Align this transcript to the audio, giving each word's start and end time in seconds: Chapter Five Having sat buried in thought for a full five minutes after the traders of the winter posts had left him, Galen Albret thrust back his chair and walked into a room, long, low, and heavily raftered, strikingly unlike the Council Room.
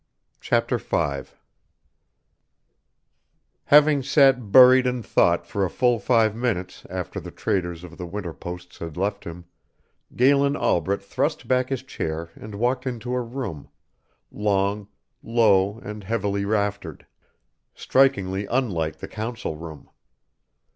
Chapter 0.39 0.79
Five 0.79 1.35
Having 3.65 4.01
sat 4.01 4.51
buried 4.51 4.87
in 4.87 5.03
thought 5.03 5.45
for 5.45 5.63
a 5.63 5.69
full 5.69 5.99
five 5.99 6.35
minutes 6.35 6.87
after 6.89 7.19
the 7.19 7.29
traders 7.29 7.83
of 7.83 7.99
the 7.99 8.07
winter 8.07 8.33
posts 8.33 8.79
had 8.79 8.97
left 8.97 9.25
him, 9.25 9.45
Galen 10.15 10.55
Albret 10.55 11.03
thrust 11.03 11.47
back 11.47 11.69
his 11.69 11.83
chair 11.83 12.31
and 12.33 12.55
walked 12.55 12.87
into 12.87 13.13
a 13.13 13.21
room, 13.21 13.69
long, 14.31 14.87
low, 15.21 15.77
and 15.83 16.03
heavily 16.03 16.45
raftered, 16.45 17.05
strikingly 17.75 18.47
unlike 18.47 18.97
the 18.97 19.07
Council 19.07 19.55
Room. 19.55 19.87